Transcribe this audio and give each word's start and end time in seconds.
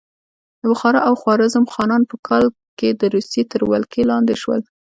د 0.59 0.61
بخارا 0.71 1.01
او 1.09 1.13
خوارزم 1.21 1.65
خانان 1.73 2.01
په 2.11 2.15
کال 2.27 2.45
کې 2.79 2.89
د 3.01 3.03
روسیې 3.15 3.43
تر 3.51 3.61
ولکې 3.71 4.01
لاندې 4.11 4.33
شول. 4.41 4.61